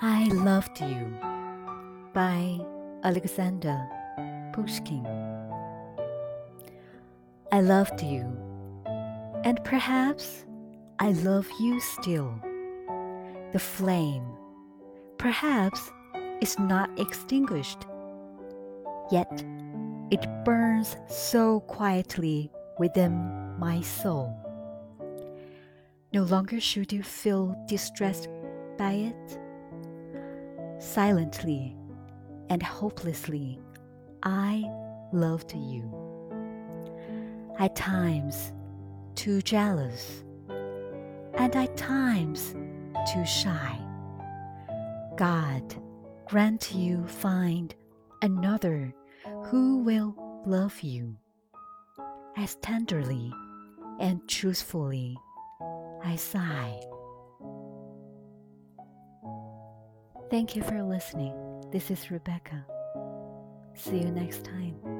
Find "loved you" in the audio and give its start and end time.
0.26-1.12, 7.62-8.22, 35.12-35.88